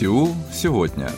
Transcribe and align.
Сеул 0.00 0.34
сегодня. 0.50 1.10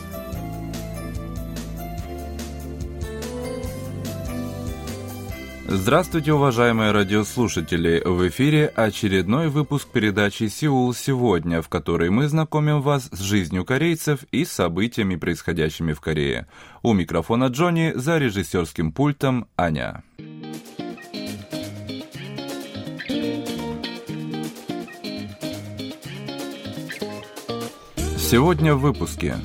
Здравствуйте, 5.69 6.33
уважаемые 6.33 6.91
радиослушатели! 6.91 8.03
В 8.03 8.27
эфире 8.27 8.67
очередной 8.67 9.47
выпуск 9.47 9.87
передачи 9.87 10.49
«Сеул 10.49 10.93
сегодня», 10.93 11.61
в 11.61 11.69
которой 11.69 12.09
мы 12.09 12.27
знакомим 12.27 12.81
вас 12.81 13.07
с 13.13 13.21
жизнью 13.21 13.63
корейцев 13.63 14.25
и 14.33 14.43
событиями, 14.43 15.15
происходящими 15.15 15.93
в 15.93 16.01
Корее. 16.01 16.47
У 16.81 16.91
микрофона 16.91 17.45
Джонни, 17.45 17.93
за 17.95 18.17
режиссерским 18.17 18.91
пультом 18.91 19.47
Аня. 19.55 20.03
Сегодня 28.33 28.73
в 28.73 28.79
выпуске. 28.79 29.35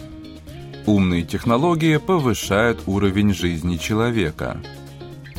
Умные 0.87 1.23
технологии 1.23 1.99
повышают 1.99 2.85
уровень 2.87 3.35
жизни 3.35 3.77
человека. 3.77 4.63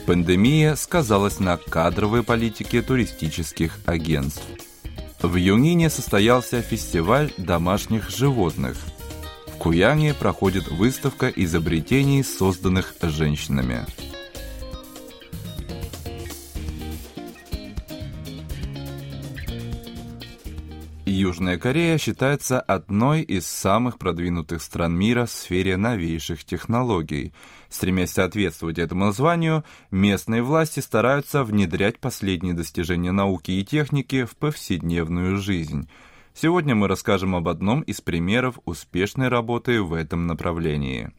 Пандемия 0.05 0.75
сказалась 0.75 1.39
на 1.39 1.57
кадровой 1.57 2.21
политике 2.21 2.83
туристических 2.83 3.79
агентств. 3.87 4.43
В 5.23 5.35
Юнине 5.35 5.89
состоялся 5.89 6.61
фестиваль 6.61 7.33
домашних 7.37 8.11
животных. 8.11 8.77
В 9.47 9.57
Куяне 9.57 10.13
проходит 10.13 10.67
выставка 10.67 11.27
изобретений, 11.29 12.23
созданных 12.23 12.93
женщинами. 13.01 13.87
Южная 21.19 21.57
Корея 21.57 21.97
считается 21.97 22.61
одной 22.61 23.23
из 23.23 23.45
самых 23.45 23.97
продвинутых 23.97 24.61
стран 24.61 24.97
мира 24.97 25.25
в 25.25 25.29
сфере 25.29 25.75
новейших 25.75 26.45
технологий. 26.45 27.33
Стремясь 27.67 28.11
соответствовать 28.11 28.79
этому 28.79 29.03
названию, 29.07 29.65
местные 29.91 30.41
власти 30.41 30.79
стараются 30.79 31.43
внедрять 31.43 31.99
последние 31.99 32.53
достижения 32.53 33.11
науки 33.11 33.51
и 33.51 33.65
техники 33.65 34.23
в 34.23 34.37
повседневную 34.37 35.35
жизнь. 35.39 35.89
Сегодня 36.33 36.73
мы 36.73 36.87
расскажем 36.87 37.35
об 37.35 37.49
одном 37.49 37.81
из 37.81 37.99
примеров 37.99 38.57
успешной 38.63 39.27
работы 39.27 39.81
в 39.81 39.91
этом 39.91 40.25
направлении. 40.25 41.11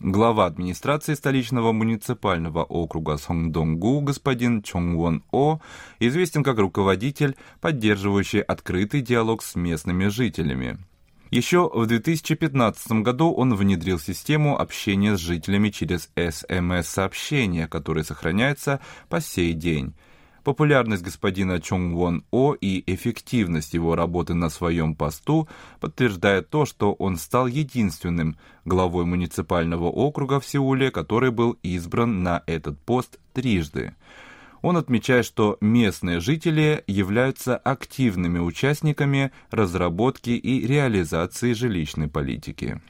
Глава 0.00 0.46
администрации 0.46 1.14
столичного 1.14 1.72
муниципального 1.72 2.62
округа 2.62 3.16
Сонгдонгу 3.16 4.00
господин 4.00 4.62
Чонг 4.62 4.96
Вон 4.96 5.24
О 5.32 5.58
известен 5.98 6.44
как 6.44 6.56
руководитель, 6.58 7.34
поддерживающий 7.60 8.40
открытый 8.40 9.00
диалог 9.00 9.42
с 9.42 9.56
местными 9.56 10.06
жителями. 10.06 10.78
Еще 11.32 11.68
в 11.68 11.84
2015 11.86 12.92
году 13.02 13.32
он 13.32 13.56
внедрил 13.56 13.98
систему 13.98 14.60
общения 14.60 15.16
с 15.16 15.20
жителями 15.20 15.70
через 15.70 16.10
СМС-сообщения, 16.14 17.66
которые 17.66 18.04
сохраняются 18.04 18.78
по 19.08 19.20
сей 19.20 19.52
день. 19.52 19.94
Популярность 20.48 21.02
господина 21.02 21.60
Чонг 21.60 21.92
Вон 21.92 22.24
О 22.30 22.54
и 22.58 22.82
эффективность 22.90 23.74
его 23.74 23.94
работы 23.94 24.32
на 24.32 24.48
своем 24.48 24.94
посту 24.94 25.46
подтверждает 25.78 26.48
то, 26.48 26.64
что 26.64 26.94
он 26.94 27.18
стал 27.18 27.48
единственным 27.48 28.38
главой 28.64 29.04
муниципального 29.04 29.90
округа 29.90 30.40
в 30.40 30.46
Сеуле, 30.46 30.90
который 30.90 31.32
был 31.32 31.58
избран 31.62 32.22
на 32.22 32.44
этот 32.46 32.80
пост 32.80 33.18
трижды. 33.34 33.94
Он 34.62 34.78
отмечает, 34.78 35.26
что 35.26 35.58
местные 35.60 36.18
жители 36.18 36.82
являются 36.86 37.58
активными 37.58 38.38
участниками 38.38 39.32
разработки 39.50 40.30
и 40.30 40.66
реализации 40.66 41.52
жилищной 41.52 42.08
политики. 42.08 42.80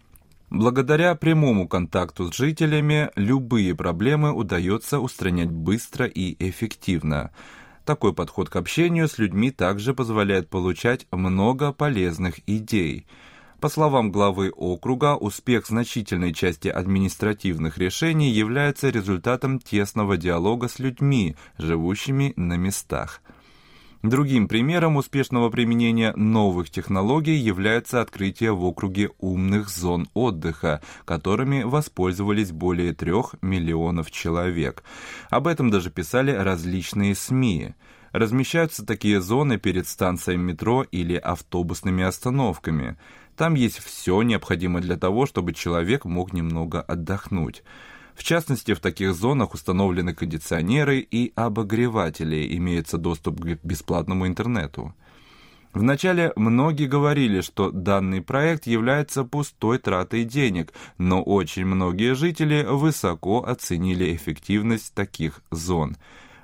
Благодаря 0.51 1.15
прямому 1.15 1.69
контакту 1.69 2.33
с 2.33 2.37
жителями 2.37 3.11
любые 3.17 3.75
проблемы 3.75 4.33
удается 4.33 4.99
устранять 4.99 5.51
быстро 5.51 6.07
и 6.07 6.37
эффективно. 6.39 7.33
Такой 7.85 8.15
подход 8.15 8.49
к 8.49 8.57
общению 8.57 9.09
с 9.09 9.19
людьми 9.19 9.51
также 9.51 9.93
позволяет 9.93 10.49
получать 10.49 11.07
много 11.11 11.73
полезных 11.73 12.41
идей. 12.47 13.07
По 13.61 13.69
словам 13.69 14.11
главы 14.11 14.51
округа, 14.51 15.17
успех 15.17 15.67
значительной 15.67 16.33
части 16.33 16.69
административных 16.69 17.77
решений 17.77 18.31
является 18.31 18.89
результатом 18.89 19.59
тесного 19.59 20.17
диалога 20.17 20.69
с 20.69 20.79
людьми, 20.79 21.37
живущими 21.59 22.33
на 22.37 22.57
местах– 22.57 23.21
Другим 24.03 24.47
примером 24.47 24.97
успешного 24.97 25.51
применения 25.51 26.13
новых 26.15 26.71
технологий 26.71 27.35
является 27.35 28.01
открытие 28.01 28.53
в 28.53 28.65
округе 28.65 29.11
умных 29.19 29.69
зон 29.69 30.09
отдыха, 30.15 30.81
которыми 31.05 31.65
воспользовались 31.65 32.53
более 32.53 32.95
трех 32.95 33.35
миллионов 33.43 34.13
человек. 34.13 34.85
Об 35.31 35.49
этом 35.49 35.71
даже 35.71 35.91
писали 35.91 36.31
различные 36.31 37.17
СМИ. 37.17 37.75
Размещаются 38.13 38.87
такие 38.87 39.21
зоны 39.21 39.59
перед 39.59 39.89
станциями 39.89 40.53
метро 40.53 40.85
или 40.85 41.17
автобусными 41.17 42.05
остановками. 42.05 42.97
Там 43.37 43.55
есть 43.55 43.79
все 43.81 44.23
необходимое 44.23 44.81
для 44.81 44.97
того, 44.97 45.27
чтобы 45.27 45.53
человек 45.55 46.05
мог 46.05 46.33
немного 46.33 46.81
отдохнуть. 46.81 47.65
В 48.19 48.25
частности, 48.25 48.75
в 48.75 48.81
таких 48.81 49.15
зонах 49.15 49.55
установлены 49.55 50.13
кондиционеры 50.13 50.99
и 50.99 51.33
обогреватели, 51.37 52.53
имеется 52.57 52.99
доступ 52.99 53.41
к 53.41 53.59
бесплатному 53.63 54.27
интернету. 54.27 54.93
Вначале 55.73 56.33
многие 56.35 56.89
говорили, 56.89 57.43
что 57.43 57.71
данный 57.71 58.21
проект 58.21 58.67
является 58.67 59.23
пустой 59.23 59.79
тратой 59.79 60.25
денег, 60.25 60.73
но 60.99 61.23
очень 61.23 61.65
многие 61.65 62.17
жители 62.17 62.67
высоко 62.69 63.45
оценили 63.45 64.13
эффективность 64.17 64.95
таких 64.95 65.41
зон. 65.53 65.97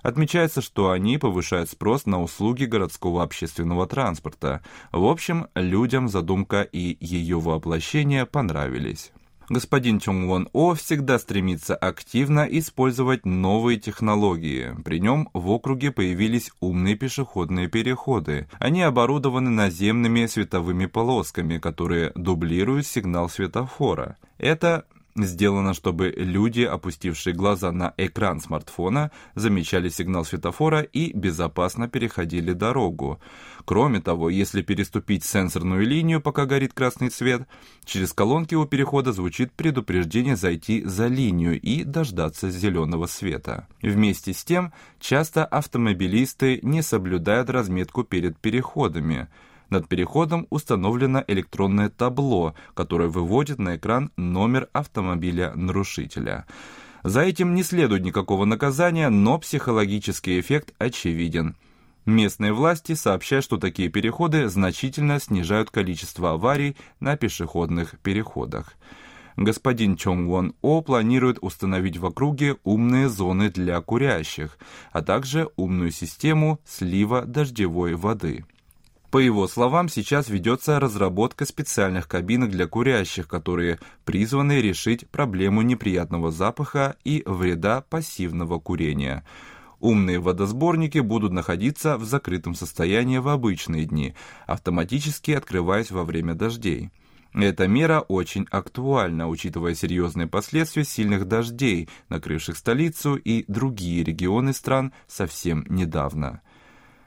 Отмечается, 0.02 0.62
что 0.62 0.92
они 0.92 1.18
повышают 1.18 1.70
спрос 1.70 2.06
на 2.06 2.22
услуги 2.22 2.66
городского 2.66 3.24
общественного 3.24 3.88
транспорта. 3.88 4.62
В 4.92 5.04
общем, 5.06 5.48
людям 5.56 6.08
задумка 6.08 6.62
и 6.62 6.96
ее 7.00 7.41
воплощение 7.41 8.26
понравились. 8.26 9.10
Господин 9.49 10.00
Чонг 10.00 10.27
Вон 10.27 10.49
О 10.53 10.75
всегда 10.75 11.19
стремится 11.19 11.75
активно 11.77 12.41
использовать 12.41 13.27
новые 13.27 13.78
технологии. 13.78 14.75
При 14.84 15.00
нем 15.00 15.28
в 15.34 15.50
округе 15.50 15.93
появились 15.93 16.50
умные 16.60 16.94
пешеходные 16.94 17.69
переходы. 17.69 18.49
Они 18.59 18.83
оборудованы 18.83 19.50
наземными 19.50 20.27
световыми 20.27 20.87
полосками, 20.87 21.59
которые 21.59 22.12
дублируют 22.15 22.87
сигнал 22.87 23.28
светофора. 23.28 24.16
Это 24.38 24.87
сделано, 25.16 25.75
чтобы 25.75 26.12
люди, 26.16 26.62
опустившие 26.62 27.34
глаза 27.34 27.72
на 27.72 27.94
экран 27.97 28.41
смартфона, 28.41 29.10
замечали 29.34 29.88
сигнал 29.88 30.25
светофора 30.25 30.80
и 30.80 31.12
безопасно 31.12 31.88
переходили 31.88 32.52
дорогу. 32.52 33.20
Кроме 33.64 34.00
того, 34.00 34.28
если 34.28 34.62
переступить 34.62 35.24
сенсорную 35.24 35.86
линию, 35.86 36.20
пока 36.20 36.47
горит 36.47 36.72
красный 36.72 37.10
свет, 37.10 37.47
через 37.84 38.12
колонки 38.12 38.54
у 38.54 38.66
перехода 38.66 39.12
звучит 39.12 39.53
предупреждение 39.53 40.36
зайти 40.36 40.82
за 40.84 41.06
линию 41.06 41.60
и 41.60 41.84
дождаться 41.84 42.50
зеленого 42.50 43.06
света. 43.06 43.69
Вместе 43.82 44.32
с 44.32 44.44
тем, 44.44 44.72
часто 45.00 45.44
автомобилисты 45.44 46.58
не 46.62 46.82
соблюдают 46.82 47.50
разметку 47.50 48.04
перед 48.04 48.38
переходами– 48.38 49.28
над 49.74 49.88
переходом 49.88 50.46
установлено 50.50 51.22
электронное 51.26 51.90
табло, 51.90 52.54
которое 52.74 53.08
выводит 53.08 53.58
на 53.58 53.76
экран 53.76 54.10
номер 54.16 54.68
автомобиля 54.72 55.52
нарушителя. 55.54 56.46
За 57.02 57.20
этим 57.20 57.54
не 57.54 57.62
следует 57.62 58.02
никакого 58.02 58.44
наказания, 58.44 59.10
но 59.10 59.38
психологический 59.38 60.40
эффект 60.40 60.72
очевиден. 60.78 61.56
Местные 62.06 62.53
власти 62.53 62.94
сообщают, 62.94 63.44
что 63.44 63.56
такие 63.56 63.88
переходы 63.88 64.48
значительно 64.48 65.18
снижают 65.18 65.71
количество 65.71 66.32
аварий 66.32 66.77
на 67.00 67.16
пешеходных 67.16 67.98
переходах. 68.00 68.74
Господин 69.36 69.97
Чонг 69.97 70.28
Вон 70.28 70.54
О 70.62 70.82
планирует 70.82 71.38
установить 71.41 71.97
в 71.97 72.06
округе 72.06 72.56
умные 72.62 73.09
зоны 73.09 73.50
для 73.50 73.80
курящих, 73.80 74.56
а 74.92 75.03
также 75.03 75.48
умную 75.56 75.91
систему 75.91 76.60
слива 76.65 77.22
дождевой 77.22 77.94
воды. 77.94 78.44
По 79.15 79.19
его 79.19 79.47
словам, 79.47 79.89
сейчас 79.89 80.28
ведется 80.28 80.81
разработка 80.81 81.47
специальных 81.47 82.09
кабинок 82.09 82.51
для 82.51 82.66
курящих, 82.66 83.28
которые 83.28 83.78
призваны 84.05 84.61
решить 84.61 85.09
проблему 85.09 85.63
неприятного 85.63 86.33
запаха 86.33 86.97
и 87.05 87.22
вреда 87.25 87.83
пассивного 87.83 88.59
курения. 88.59 89.25
Умные 89.78 90.19
водосборники 90.19 90.99
будут 90.99 91.31
находиться 91.31 91.97
в 91.97 92.05
закрытом 92.05 92.57
состоянии 92.57 93.19
в 93.19 93.28
обычные 93.28 93.84
дни, 93.84 94.16
автоматически 94.49 95.31
открываясь 95.31 95.93
во 95.93 96.03
время 96.03 96.34
дождей. 96.34 96.91
Эта 97.34 97.69
мера 97.69 98.01
очень 98.01 98.49
актуальна, 98.51 99.28
учитывая 99.28 99.77
серьезные 99.77 100.27
последствия 100.27 100.83
сильных 100.83 101.28
дождей, 101.28 101.89
накрывших 102.09 102.57
столицу 102.57 103.15
и 103.15 103.45
другие 103.47 104.03
регионы 104.03 104.53
стран 104.53 104.93
совсем 105.07 105.65
недавно. 105.69 106.41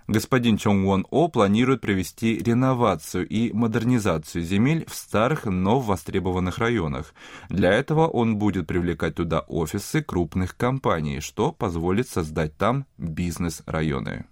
Господин 0.07 0.57
Чонг 0.57 0.85
Вон 0.85 1.05
О 1.11 1.27
планирует 1.27 1.81
провести 1.81 2.37
реновацию 2.37 3.27
и 3.27 3.51
модернизацию 3.51 4.41
земель 4.41 4.85
в 4.87 4.95
старых, 4.95 5.45
но 5.45 5.81
востребованных 5.81 6.59
районах. 6.59 7.13
Для 7.49 7.73
этого 7.73 8.07
он 8.07 8.37
будет 8.37 8.67
привлекать 8.67 9.15
туда 9.15 9.41
офисы 9.41 10.01
крупных 10.01 10.55
компаний, 10.55 11.19
что 11.19 11.51
позволит 11.51 12.07
создать 12.07 12.55
там 12.55 12.85
бизнес-районы. 12.97 14.25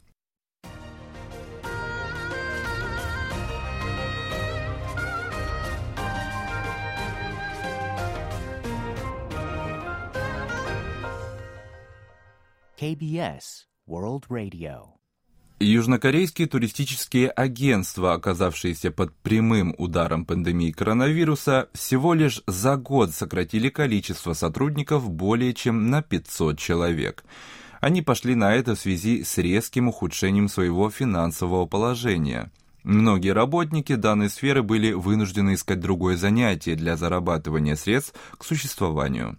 KBS 12.79 13.67
World 13.87 14.27
Radio. 14.29 14.94
Южнокорейские 15.59 16.49
туристические 16.49 17.29
агентства, 17.29 18.13
оказавшиеся 18.13 18.91
под 18.91 19.13
прямым 19.15 19.73
ударом 19.77 20.25
пандемии 20.25 20.71
коронавируса, 20.71 21.69
всего 21.73 22.13
лишь 22.13 22.43
за 22.45 22.75
год 22.75 23.11
сократили 23.11 23.69
количество 23.69 24.33
сотрудников 24.33 25.09
более 25.09 25.53
чем 25.53 25.89
на 25.89 26.01
500 26.01 26.59
человек. 26.59 27.23
Они 27.79 28.01
пошли 28.01 28.35
на 28.35 28.53
это 28.53 28.75
в 28.75 28.79
связи 28.79 29.23
с 29.23 29.37
резким 29.37 29.87
ухудшением 29.87 30.49
своего 30.49 30.89
финансового 30.89 31.65
положения. 31.65 32.51
Многие 32.83 33.31
работники 33.31 33.95
данной 33.95 34.29
сферы 34.29 34.61
были 34.61 34.91
вынуждены 34.91 35.53
искать 35.53 35.79
другое 35.79 36.17
занятие 36.17 36.75
для 36.75 36.97
зарабатывания 36.97 37.77
средств 37.77 38.13
к 38.37 38.43
существованию. 38.43 39.37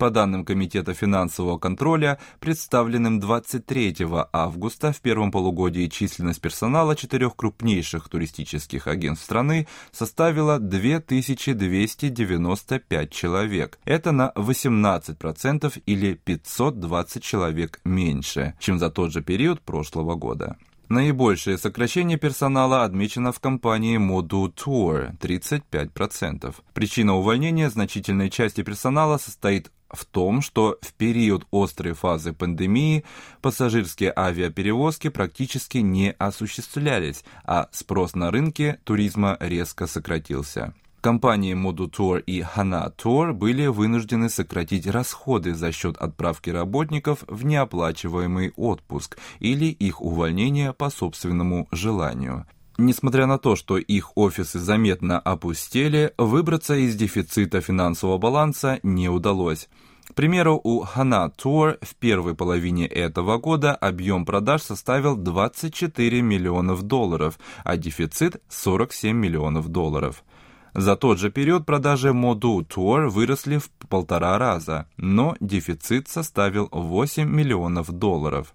По 0.00 0.08
данным 0.08 0.46
Комитета 0.46 0.94
финансового 0.94 1.58
контроля, 1.58 2.18
представленным 2.38 3.20
23 3.20 3.96
августа, 4.32 4.92
в 4.92 5.02
первом 5.02 5.30
полугодии 5.30 5.88
численность 5.88 6.40
персонала 6.40 6.96
четырех 6.96 7.36
крупнейших 7.36 8.08
туристических 8.08 8.86
агентств 8.86 9.26
страны 9.26 9.68
составила 9.92 10.58
2295 10.58 13.12
человек. 13.12 13.78
Это 13.84 14.12
на 14.12 14.32
18% 14.36 15.82
или 15.84 16.14
520 16.14 17.22
человек 17.22 17.80
меньше, 17.84 18.54
чем 18.58 18.78
за 18.78 18.88
тот 18.88 19.12
же 19.12 19.20
период 19.20 19.60
прошлого 19.60 20.14
года. 20.14 20.56
Наибольшее 20.88 21.58
сокращение 21.58 22.16
персонала 22.16 22.84
отмечено 22.84 23.32
в 23.32 23.38
компании 23.38 23.98
Modu 23.98 24.50
Tour– 24.52 25.14
35%. 25.20 26.54
Причина 26.72 27.16
увольнения 27.16 27.68
значительной 27.68 28.30
части 28.30 28.62
персонала 28.62 29.18
состоит 29.18 29.70
в 29.92 30.04
том, 30.04 30.40
что 30.40 30.78
в 30.80 30.92
период 30.94 31.46
острой 31.52 31.94
фазы 31.94 32.32
пандемии 32.32 33.04
пассажирские 33.42 34.12
авиаперевозки 34.16 35.08
практически 35.08 35.78
не 35.78 36.12
осуществлялись, 36.12 37.24
а 37.44 37.68
спрос 37.72 38.14
на 38.14 38.30
рынке 38.30 38.78
туризма 38.84 39.36
резко 39.40 39.86
сократился. 39.86 40.74
Компании 41.00 41.54
Modu 41.54 41.90
Tour 41.90 42.20
и 42.20 42.42
Hana 42.42 42.94
Tour 42.94 43.32
были 43.32 43.66
вынуждены 43.66 44.28
сократить 44.28 44.86
расходы 44.86 45.54
за 45.54 45.72
счет 45.72 45.96
отправки 45.96 46.50
работников 46.50 47.24
в 47.26 47.46
неоплачиваемый 47.46 48.52
отпуск 48.56 49.16
или 49.38 49.64
их 49.64 50.02
увольнения 50.02 50.74
по 50.74 50.90
собственному 50.90 51.68
желанию. 51.72 52.46
Несмотря 52.82 53.26
на 53.26 53.36
то, 53.36 53.56
что 53.56 53.76
их 53.76 54.16
офисы 54.16 54.58
заметно 54.58 55.18
опустели, 55.18 56.14
выбраться 56.16 56.76
из 56.76 56.96
дефицита 56.96 57.60
финансового 57.60 58.16
баланса 58.16 58.80
не 58.82 59.10
удалось. 59.10 59.68
К 60.08 60.14
примеру, 60.14 60.58
у 60.64 60.82
Hana 60.84 61.30
Tour 61.30 61.76
в 61.82 61.94
первой 61.96 62.34
половине 62.34 62.86
этого 62.86 63.36
года 63.36 63.74
объем 63.74 64.24
продаж 64.24 64.62
составил 64.62 65.16
24 65.16 66.22
миллионов 66.22 66.82
долларов, 66.82 67.38
а 67.64 67.76
дефицит 67.76 68.40
47 68.48 69.14
миллионов 69.14 69.68
долларов. 69.68 70.24
За 70.72 70.96
тот 70.96 71.18
же 71.18 71.30
период 71.30 71.66
продажи 71.66 72.12
Modu 72.12 72.66
Tour 72.66 73.08
выросли 73.08 73.58
в 73.58 73.68
полтора 73.90 74.38
раза, 74.38 74.86
но 74.96 75.36
дефицит 75.38 76.08
составил 76.08 76.70
8 76.72 77.28
миллионов 77.28 77.92
долларов. 77.92 78.54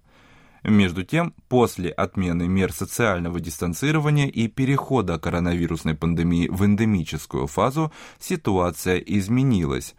Между 0.66 1.04
тем, 1.04 1.36
после 1.48 1.92
отмены 1.92 2.48
мер 2.48 2.74
социального 2.74 3.40
дистанцирования 3.40 4.26
и 4.28 4.48
перехода 4.48 5.20
коронавирусной 5.20 5.94
пандемии 5.94 6.48
в 6.48 6.66
эндемическую 6.66 7.46
фазу, 7.46 7.94
ситуация 8.20 8.98
изменилась. 8.98 9.94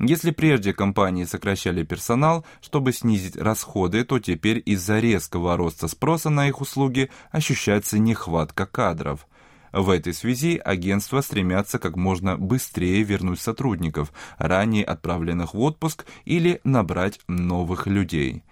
Если 0.00 0.32
прежде 0.32 0.72
компании 0.72 1.26
сокращали 1.26 1.84
персонал, 1.84 2.44
чтобы 2.60 2.92
снизить 2.92 3.36
расходы, 3.36 4.02
то 4.02 4.18
теперь 4.18 4.60
из-за 4.66 4.98
резкого 4.98 5.56
роста 5.56 5.86
спроса 5.86 6.28
на 6.28 6.48
их 6.48 6.60
услуги 6.60 7.08
ощущается 7.30 8.00
нехватка 8.00 8.66
кадров. 8.66 9.28
В 9.72 9.90
этой 9.90 10.12
связи 10.12 10.60
агентства 10.64 11.20
стремятся 11.20 11.78
как 11.78 11.94
можно 11.94 12.36
быстрее 12.36 13.04
вернуть 13.04 13.38
сотрудников, 13.38 14.12
ранее 14.38 14.84
отправленных 14.84 15.54
в 15.54 15.60
отпуск, 15.60 16.04
или 16.24 16.60
набрать 16.64 17.20
новых 17.28 17.86
людей. 17.86 18.42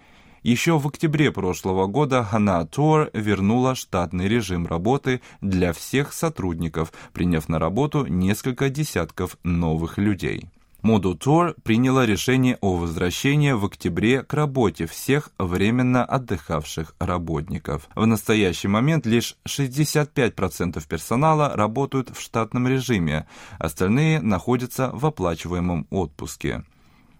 Еще 0.43 0.77
в 0.77 0.87
октябре 0.87 1.31
прошлого 1.31 1.87
года 1.87 2.27
Hana 2.31 2.69
Tour 2.69 3.09
вернула 3.13 3.75
штатный 3.75 4.27
режим 4.27 4.67
работы 4.67 5.21
для 5.41 5.73
всех 5.73 6.13
сотрудников, 6.13 6.93
приняв 7.13 7.49
на 7.49 7.59
работу 7.59 8.05
несколько 8.05 8.69
десятков 8.69 9.37
новых 9.43 9.97
людей. 9.97 10.49
Modu 10.81 11.17
Tour 11.17 11.55
приняла 11.61 12.05
решение 12.05 12.57
о 12.61 12.77
возвращении 12.77 13.51
в 13.51 13.65
октябре 13.65 14.23
к 14.23 14.33
работе 14.33 14.85
всех 14.85 15.29
временно 15.37 16.05
отдыхавших 16.05 16.95
работников. 16.99 17.89
В 17.95 18.05
настоящий 18.05 18.69
момент 18.69 19.05
лишь 19.05 19.35
65% 19.45 20.81
персонала 20.87 21.53
работают 21.53 22.15
в 22.15 22.21
штатном 22.21 22.65
режиме, 22.67 23.27
остальные 23.57 24.21
находятся 24.21 24.89
в 24.93 25.05
оплачиваемом 25.05 25.85
отпуске. 25.89 26.63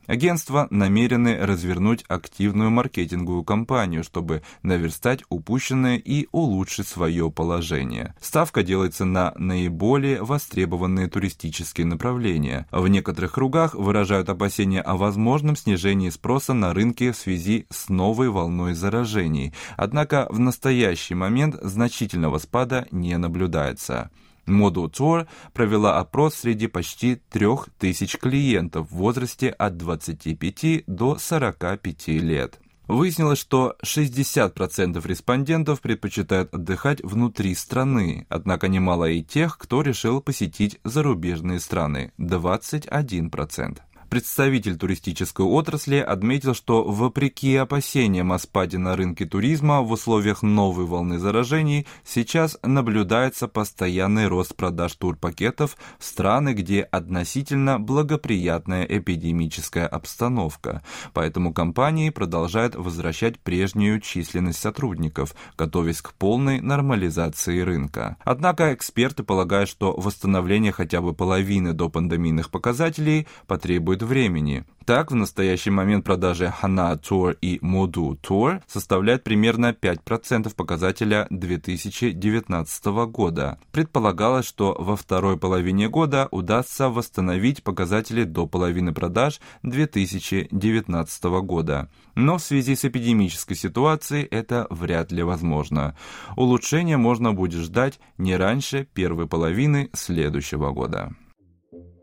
Агентства 0.10 0.66
намерены 0.72 1.38
развернуть 1.38 2.04
активную 2.08 2.72
маркетинговую 2.72 3.44
кампанию, 3.44 4.04
чтобы 4.04 4.42
наверстать 4.64 5.24
упущенное 5.30 5.98
и 5.98 6.28
улучшить 6.32 6.88
свое 6.88 7.30
положение. 7.30 8.16
Ставка 8.20 8.64
делается 8.64 9.06
на 9.06 9.34
наиболее 9.38 10.24
востребованные 10.24 11.10
туристические 11.10 11.86
направления. 11.86 12.66
В 12.72 12.88
некоторых 12.88 13.34
кругах 13.34 13.76
выражают 13.76 14.30
опасения 14.30 14.82
о 14.82 14.98
возможном 14.98 15.56
снижении 15.56 16.10
спроса 16.10 16.54
на 16.56 16.74
рынке 16.74 17.12
в 17.12 17.16
связи 17.16 17.68
с 17.70 17.88
новой 17.90 18.30
волной 18.30 18.74
заражений. 18.74 19.54
Однако 19.78 20.26
в 20.32 20.40
настоящий 20.40 21.14
момент 21.14 21.56
значительного 21.62 22.40
спада 22.40 22.88
не 22.90 23.16
наблюдается. 23.16 24.10
Modu 24.50 24.90
Tour 24.90 25.28
провела 25.54 26.00
опрос 26.00 26.36
среди 26.36 26.68
почти 26.68 27.16
3000 27.30 28.18
клиентов 28.18 28.90
в 28.90 28.96
возрасте 28.96 29.50
от 29.50 29.78
25 29.78 30.84
до 30.88 31.18
45 31.18 32.08
лет. 32.08 32.60
Выяснилось, 32.90 33.38
что 33.38 33.76
60% 33.86 35.08
респондентов 35.08 35.80
предпочитают 35.80 36.52
отдыхать 36.56 37.04
внутри 37.04 37.54
страны, 37.54 38.26
однако 38.30 38.68
немало 38.68 39.08
и 39.08 39.22
тех, 39.22 39.60
кто 39.60 39.84
решил 39.84 40.22
посетить 40.22 40.80
зарубежные 40.84 41.60
страны– 41.60 42.14
21%. 42.18 43.78
Представитель 44.10 44.76
туристической 44.76 45.46
отрасли 45.46 45.98
отметил, 45.98 46.56
что 46.56 46.84
вопреки 46.84 47.56
опасениям 47.56 48.32
о 48.34 48.40
спаде 48.40 48.80
на 48.80 48.96
рынке 48.96 49.26
туризма 49.26 49.82
в 49.82 49.92
условиях 49.92 50.42
новой 50.42 50.86
волны 50.86 51.20
заражений 51.20 51.86
сейчас 52.04 52.58
наблюдается 52.64 53.48
постоянный 53.48 54.28
рост 54.28 54.56
продаж 54.56 54.96
турпакетов 54.96 55.78
в 56.00 56.04
страны, 56.04 56.54
где 56.54 56.82
относительно 56.82 57.80
благоприятная 57.80 58.84
эпидемическая 58.84 59.86
обстановка. 59.86 60.82
Поэтому 61.14 61.54
компании 61.54 62.10
продолжают 62.10 62.74
возвращать 62.74 63.40
прежнюю 63.40 64.02
численность 64.02 64.60
сотрудников, 64.60 65.36
готовясь 65.56 66.02
к 66.02 66.14
полной 66.14 66.62
нормализации 66.62 67.60
рынка. 67.62 68.18
Однако 68.24 68.74
эксперты 68.74 69.22
полагают, 69.22 69.70
что 69.70 69.94
восстановление 69.96 70.72
хотя 70.72 71.00
бы 71.00 71.14
половины 71.14 71.74
до 71.74 71.90
пандемийных 71.90 72.50
показателей 72.50 73.28
потребует 73.46 73.99
требует 74.00 74.04
времени. 74.04 74.66
Так, 74.86 75.12
в 75.12 75.16
настоящий 75.16 75.70
момент 75.70 76.04
продажи 76.04 76.52
Hana 76.62 77.00
Tour 77.00 77.38
и 77.42 77.60
Modu 77.60 78.20
Tour 78.20 78.62
составляют 78.68 79.24
примерно 79.24 79.72
5% 79.72 80.56
показателя 80.56 81.28
2019 81.30 82.86
года. 83.12 83.60
Предполагалось, 83.72 84.48
что 84.48 84.76
во 84.80 84.96
второй 84.96 85.38
половине 85.38 85.90
года 85.90 86.28
удастся 86.32 86.90
восстановить 86.90 87.64
показатели 87.64 88.24
до 88.24 88.48
половины 88.48 88.92
продаж 88.92 89.40
2019 89.62 91.24
года. 91.44 91.88
Но 92.16 92.38
в 92.38 92.42
связи 92.42 92.76
с 92.76 92.84
эпидемической 92.86 93.56
ситуацией 93.56 94.28
это 94.32 94.66
вряд 94.72 95.12
ли 95.12 95.22
возможно. 95.22 95.96
Улучшение 96.36 96.98
можно 96.98 97.34
будет 97.34 97.62
ждать 97.62 98.00
не 98.18 98.36
раньше 98.36 98.88
первой 98.94 99.28
половины 99.28 99.90
следующего 99.94 100.72
года. 100.72 101.14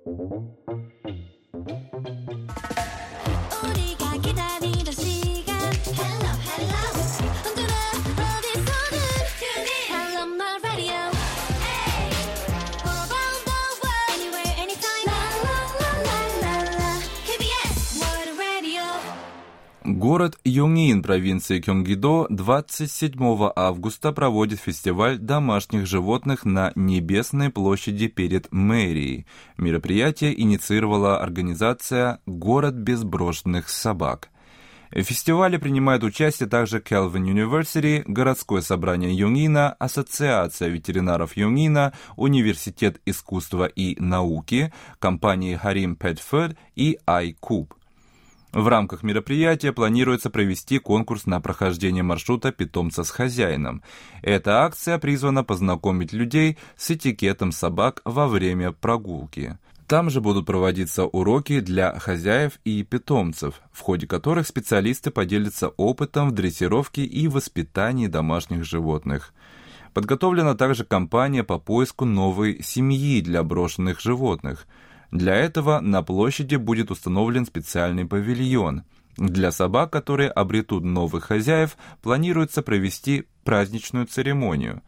우리 0.06 0.85
Город 20.08 20.38
Юнгин 20.44 21.02
провинции 21.02 21.58
Кёнгидо 21.60 22.28
27 22.30 23.50
августа 23.56 24.12
проводит 24.12 24.60
фестиваль 24.60 25.18
домашних 25.18 25.84
животных 25.84 26.44
на 26.44 26.70
Небесной 26.76 27.50
площади 27.50 28.06
перед 28.06 28.52
мэрией. 28.52 29.26
Мероприятие 29.58 30.40
инициировала 30.40 31.20
организация 31.20 32.20
«Город 32.24 32.74
без 32.74 33.02
брошенных 33.02 33.68
собак». 33.68 34.28
В 34.92 35.02
фестивале 35.02 35.58
принимают 35.58 36.04
участие 36.04 36.48
также 36.48 36.78
Kelvin 36.78 37.24
University, 37.24 38.04
городское 38.06 38.60
собрание 38.60 39.12
Юнгина, 39.12 39.72
Ассоциация 39.72 40.68
ветеринаров 40.68 41.36
Юнгина, 41.36 41.94
Университет 42.14 43.00
искусства 43.06 43.64
и 43.64 44.00
науки, 44.00 44.72
компании 45.00 45.58
Harim 45.60 45.98
Pet 45.98 46.20
Food 46.30 46.56
и 46.76 46.96
iCube. 47.08 47.72
В 48.52 48.68
рамках 48.68 49.02
мероприятия 49.02 49.72
планируется 49.72 50.30
провести 50.30 50.78
конкурс 50.78 51.26
на 51.26 51.40
прохождение 51.40 52.02
маршрута 52.02 52.52
питомца 52.52 53.04
с 53.04 53.10
хозяином. 53.10 53.82
Эта 54.22 54.64
акция 54.64 54.98
призвана 54.98 55.44
познакомить 55.44 56.12
людей 56.12 56.56
с 56.76 56.90
этикетом 56.90 57.52
собак 57.52 58.00
во 58.04 58.28
время 58.28 58.72
прогулки. 58.72 59.58
Там 59.86 60.10
же 60.10 60.20
будут 60.20 60.46
проводиться 60.46 61.04
уроки 61.04 61.60
для 61.60 61.96
хозяев 61.98 62.58
и 62.64 62.82
питомцев, 62.82 63.60
в 63.72 63.80
ходе 63.82 64.06
которых 64.06 64.46
специалисты 64.46 65.10
поделятся 65.10 65.68
опытом 65.68 66.30
в 66.30 66.32
дрессировке 66.32 67.04
и 67.04 67.28
воспитании 67.28 68.08
домашних 68.08 68.64
животных. 68.64 69.32
Подготовлена 69.92 70.54
также 70.54 70.84
кампания 70.84 71.44
по 71.44 71.58
поиску 71.58 72.04
новой 72.04 72.62
семьи 72.62 73.20
для 73.20 73.42
брошенных 73.42 74.00
животных– 74.00 74.66
для 75.10 75.34
этого 75.34 75.80
на 75.80 76.02
площади 76.02 76.56
будет 76.56 76.90
установлен 76.90 77.46
специальный 77.46 78.06
павильон. 78.06 78.84
Для 79.16 79.50
собак, 79.50 79.90
которые 79.90 80.30
обретут 80.30 80.84
новых 80.84 81.24
хозяев, 81.24 81.76
планируется 82.02 82.62
провести 82.62 83.26
праздничную 83.44 84.06
церемонию. 84.06 84.82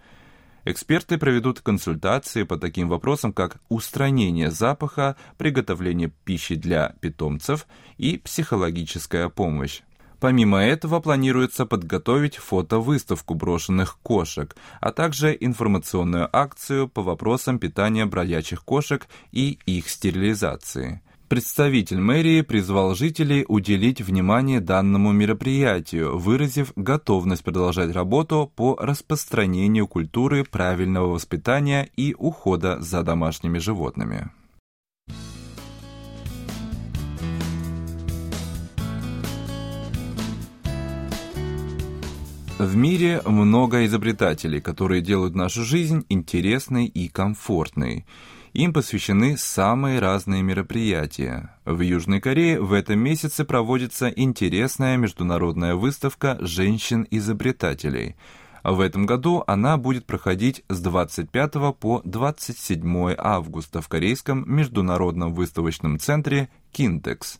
Эксперты 0.64 1.16
проведут 1.16 1.60
консультации 1.60 2.42
по 2.42 2.58
таким 2.58 2.88
вопросам, 2.88 3.32
как 3.32 3.56
устранение 3.70 4.50
запаха, 4.50 5.16
приготовление 5.38 6.12
пищи 6.24 6.56
для 6.56 6.94
питомцев 7.00 7.66
и 7.96 8.18
психологическая 8.18 9.30
помощь. 9.30 9.80
Помимо 10.20 10.58
этого 10.58 10.98
планируется 10.98 11.64
подготовить 11.64 12.36
фотовыставку 12.36 13.34
брошенных 13.34 13.98
кошек, 14.02 14.56
а 14.80 14.90
также 14.90 15.36
информационную 15.38 16.28
акцию 16.32 16.88
по 16.88 17.02
вопросам 17.02 17.58
питания 17.58 18.04
бродячих 18.04 18.64
кошек 18.64 19.06
и 19.30 19.58
их 19.64 19.88
стерилизации. 19.88 21.02
Представитель 21.28 22.00
мэрии 22.00 22.40
призвал 22.40 22.94
жителей 22.94 23.44
уделить 23.46 24.00
внимание 24.00 24.60
данному 24.60 25.12
мероприятию, 25.12 26.18
выразив 26.18 26.72
готовность 26.74 27.44
продолжать 27.44 27.92
работу 27.92 28.50
по 28.56 28.76
распространению 28.80 29.86
культуры 29.86 30.42
правильного 30.42 31.08
воспитания 31.08 31.90
и 31.96 32.14
ухода 32.18 32.80
за 32.80 33.02
домашними 33.02 33.58
животными. 33.58 34.30
В 42.58 42.74
мире 42.74 43.22
много 43.24 43.86
изобретателей, 43.86 44.60
которые 44.60 45.00
делают 45.00 45.36
нашу 45.36 45.62
жизнь 45.62 46.04
интересной 46.08 46.86
и 46.86 47.06
комфортной. 47.08 48.04
Им 48.52 48.72
посвящены 48.72 49.36
самые 49.38 50.00
разные 50.00 50.42
мероприятия. 50.42 51.54
В 51.64 51.80
Южной 51.82 52.20
Корее 52.20 52.60
в 52.60 52.72
этом 52.72 52.98
месяце 52.98 53.44
проводится 53.44 54.08
интересная 54.08 54.96
международная 54.96 55.76
выставка 55.76 56.36
женщин-изобретателей. 56.40 58.16
В 58.64 58.80
этом 58.80 59.06
году 59.06 59.44
она 59.46 59.76
будет 59.76 60.04
проходить 60.04 60.64
с 60.68 60.80
25 60.80 61.78
по 61.78 62.02
27 62.04 63.14
августа 63.16 63.80
в 63.80 63.86
Корейском 63.86 64.44
международном 64.52 65.32
выставочном 65.32 66.00
центре 66.00 66.48
«Кинтекс». 66.72 67.38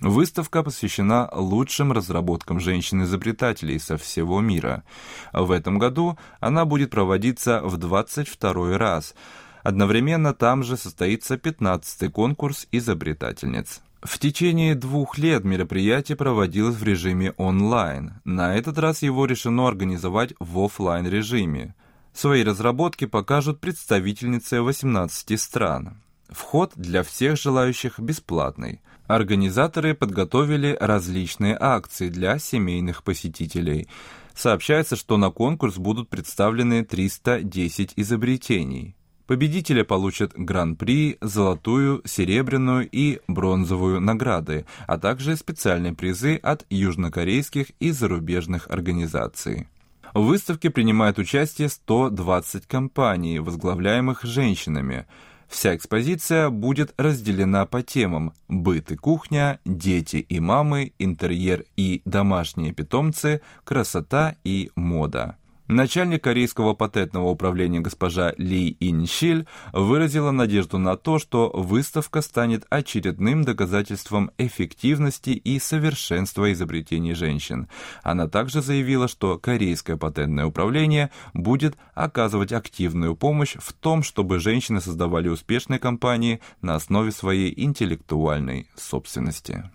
Выставка 0.00 0.62
посвящена 0.62 1.28
лучшим 1.32 1.90
разработкам 1.92 2.60
женщин-изобретателей 2.60 3.78
со 3.78 3.96
всего 3.96 4.40
мира. 4.40 4.84
В 5.32 5.50
этом 5.50 5.78
году 5.78 6.18
она 6.38 6.64
будет 6.66 6.90
проводиться 6.90 7.60
в 7.62 7.78
22 7.78 8.76
раз. 8.76 9.14
Одновременно 9.62 10.34
там 10.34 10.62
же 10.62 10.76
состоится 10.76 11.36
15-й 11.36 12.10
конкурс 12.10 12.68
изобретательниц. 12.72 13.80
В 14.02 14.18
течение 14.18 14.74
двух 14.74 15.18
лет 15.18 15.44
мероприятие 15.44 16.16
проводилось 16.16 16.76
в 16.76 16.84
режиме 16.84 17.32
онлайн. 17.38 18.20
На 18.24 18.54
этот 18.54 18.78
раз 18.78 19.02
его 19.02 19.24
решено 19.24 19.66
организовать 19.66 20.34
в 20.38 20.60
офлайн 20.60 21.08
режиме. 21.08 21.74
Свои 22.12 22.44
разработки 22.44 23.06
покажут 23.06 23.60
представительницы 23.60 24.62
18 24.62 25.40
стран. 25.40 26.02
Вход 26.28 26.72
для 26.76 27.02
всех 27.02 27.36
желающих 27.36 27.98
бесплатный. 27.98 28.80
Организаторы 29.06 29.94
подготовили 29.94 30.76
различные 30.80 31.56
акции 31.58 32.08
для 32.08 32.38
семейных 32.38 33.04
посетителей. 33.04 33.88
Сообщается, 34.34 34.96
что 34.96 35.16
на 35.16 35.30
конкурс 35.30 35.78
будут 35.78 36.08
представлены 36.08 36.84
310 36.84 37.92
изобретений. 37.96 38.96
Победители 39.26 39.82
получат 39.82 40.32
гран-при, 40.34 41.18
золотую, 41.20 42.02
серебряную 42.04 42.88
и 42.90 43.20
бронзовую 43.28 44.00
награды, 44.00 44.66
а 44.86 44.98
также 44.98 45.36
специальные 45.36 45.94
призы 45.94 46.36
от 46.36 46.64
южнокорейских 46.68 47.70
и 47.80 47.90
зарубежных 47.92 48.68
организаций. 48.70 49.68
В 50.14 50.22
выставке 50.22 50.70
принимают 50.70 51.18
участие 51.18 51.68
120 51.68 52.66
компаний, 52.66 53.38
возглавляемых 53.38 54.24
женщинами– 54.24 55.06
Вся 55.48 55.76
экспозиция 55.76 56.50
будет 56.50 56.92
разделена 56.96 57.66
по 57.66 57.82
темам 57.82 58.32
«Быт 58.48 58.90
и 58.90 58.96
кухня», 58.96 59.60
«Дети 59.64 60.16
и 60.16 60.40
мамы», 60.40 60.92
«Интерьер 60.98 61.64
и 61.76 62.02
домашние 62.04 62.72
питомцы», 62.72 63.40
«Красота 63.64 64.36
и 64.44 64.70
мода». 64.74 65.36
Начальник 65.68 66.22
корейского 66.22 66.74
патентного 66.74 67.28
управления 67.28 67.80
госпожа 67.80 68.32
Ли 68.38 68.76
Инщиль 68.78 69.46
выразила 69.72 70.30
надежду 70.30 70.78
на 70.78 70.96
то, 70.96 71.18
что 71.18 71.50
выставка 71.52 72.22
станет 72.22 72.64
очередным 72.70 73.42
доказательством 73.42 74.30
эффективности 74.38 75.30
и 75.30 75.58
совершенства 75.58 76.52
изобретений 76.52 77.14
женщин. 77.14 77.68
Она 78.04 78.28
также 78.28 78.62
заявила, 78.62 79.08
что 79.08 79.38
корейское 79.38 79.96
патентное 79.96 80.46
управление 80.46 81.10
будет 81.34 81.76
оказывать 81.94 82.52
активную 82.52 83.16
помощь 83.16 83.56
в 83.58 83.72
том, 83.72 84.04
чтобы 84.04 84.38
женщины 84.38 84.80
создавали 84.80 85.28
успешные 85.28 85.80
компании 85.80 86.40
на 86.62 86.76
основе 86.76 87.10
своей 87.10 87.52
интеллектуальной 87.60 88.68
собственности. 88.76 89.68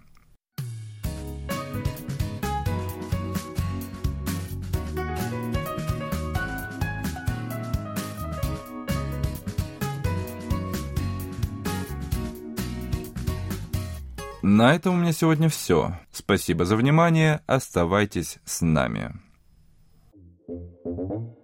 На 14.41 14.73
этом 14.73 14.95
у 14.95 14.97
меня 14.97 15.11
сегодня 15.11 15.49
все. 15.49 15.99
Спасибо 16.11 16.65
за 16.65 16.75
внимание. 16.75 17.41
Оставайтесь 17.47 18.39
с 18.45 18.61
нами. 18.61 19.13
Thank 20.83 21.11
you. 21.11 21.40